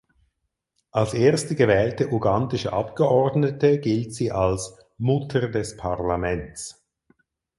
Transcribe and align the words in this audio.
Als 0.89 1.13
erste 1.13 1.53
gewählte 1.55 2.09
ugandische 2.11 2.73
Abgeordnete 2.73 3.77
gilt 3.79 4.15
sie 4.15 4.31
als 4.31 4.75
„Mutter 4.97 5.47
des 5.49 5.77
Parlaments“. 5.77 6.83